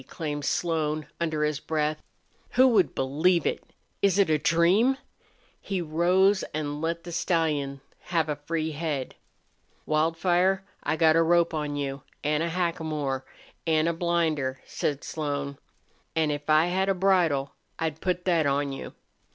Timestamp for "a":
4.31-4.39, 8.27-8.35, 11.15-11.21, 12.41-12.49, 13.87-13.93, 16.89-16.95